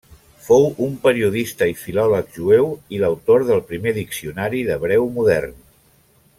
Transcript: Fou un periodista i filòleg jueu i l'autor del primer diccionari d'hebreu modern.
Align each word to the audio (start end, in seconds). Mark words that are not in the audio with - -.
Fou 0.45 0.63
un 0.85 0.95
periodista 1.03 1.67
i 1.73 1.75
filòleg 1.81 2.33
jueu 2.39 2.71
i 2.97 3.03
l'autor 3.03 3.47
del 3.53 3.63
primer 3.73 3.95
diccionari 4.01 4.63
d'hebreu 4.71 5.07
modern. 5.21 5.57